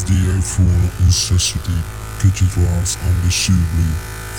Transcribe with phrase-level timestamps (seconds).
[0.00, 0.64] SDA for
[1.04, 1.76] necessity,
[2.22, 3.92] digigrams unbelievably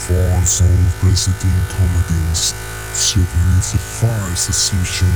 [0.07, 2.57] For some president comedians,
[2.97, 5.07] serving the solution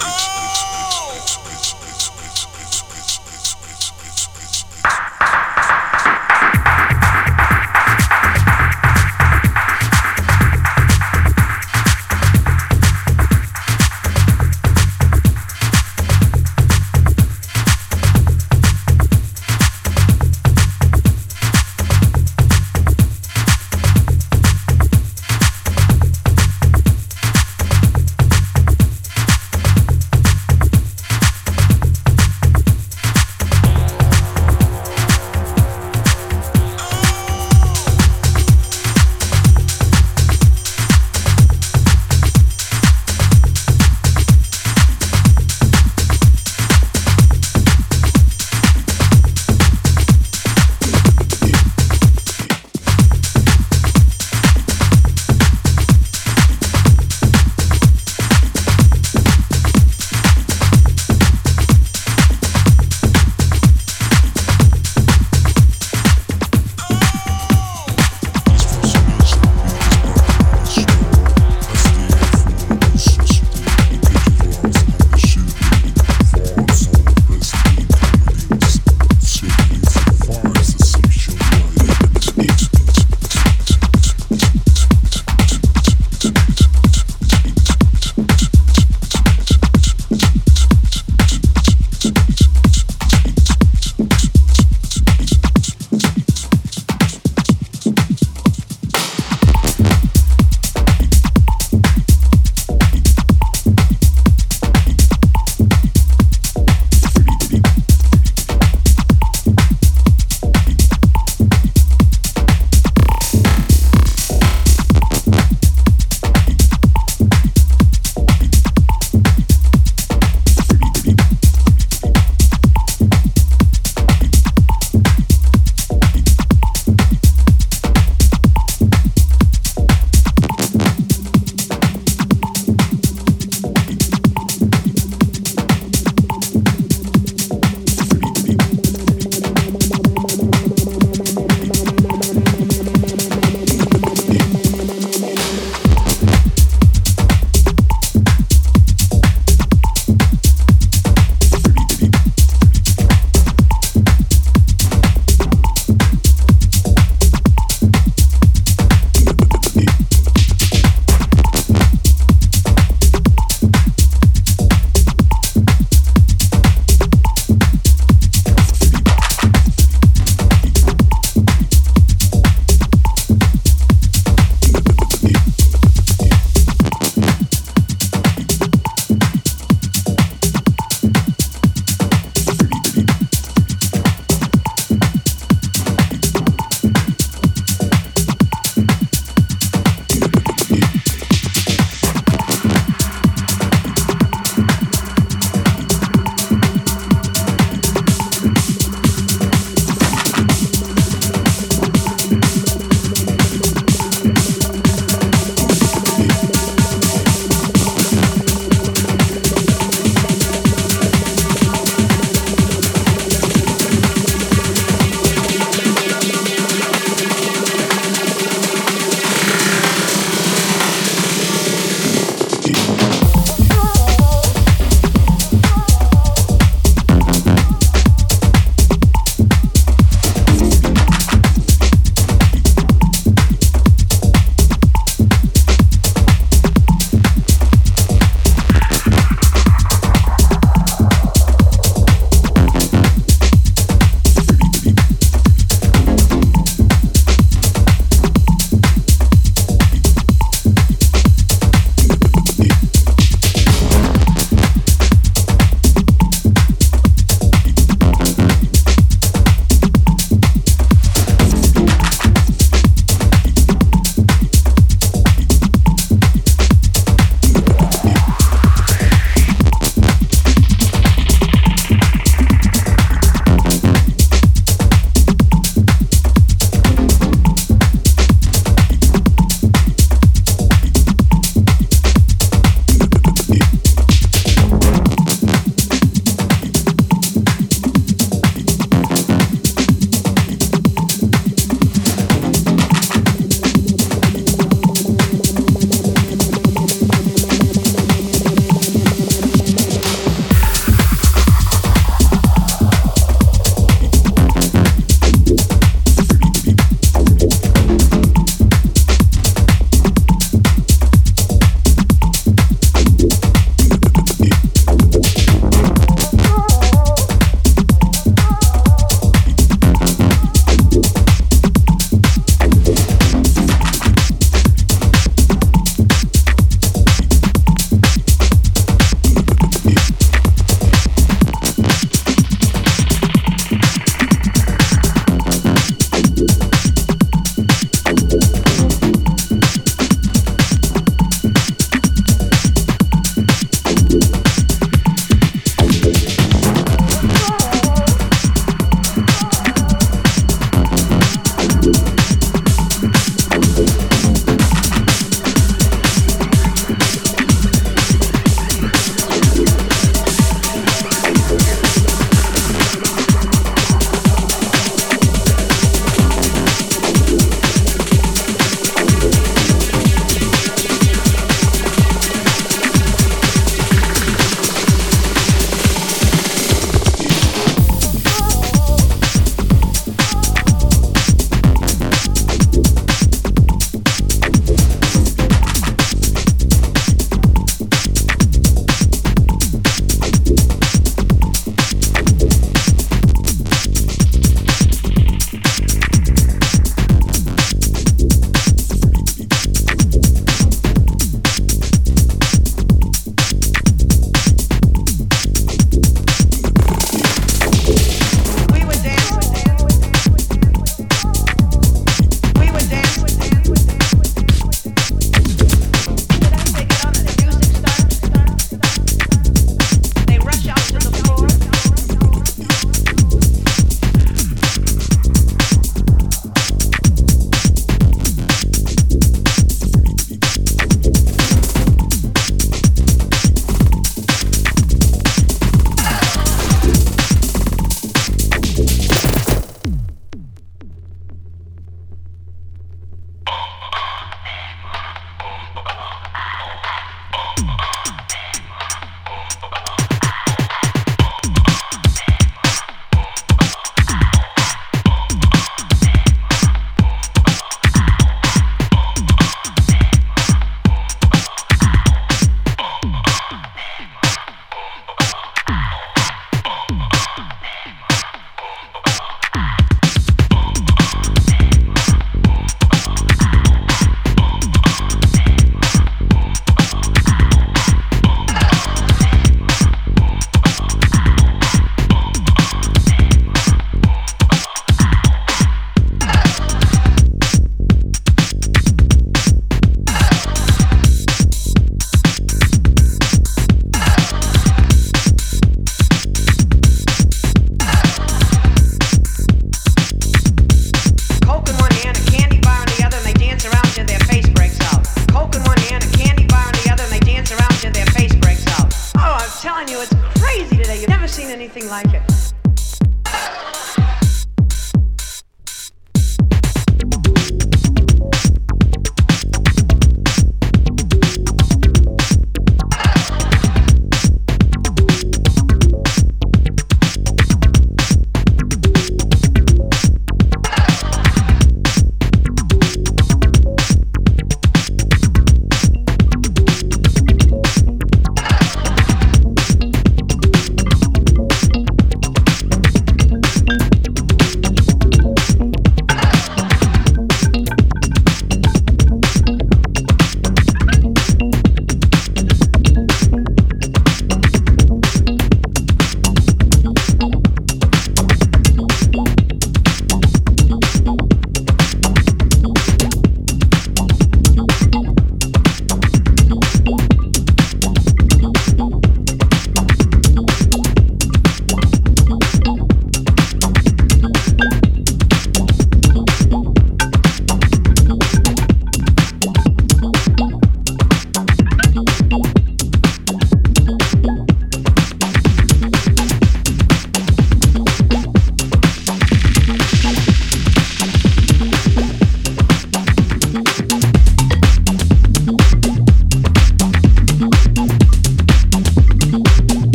[0.00, 0.25] Oh!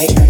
[0.00, 0.29] like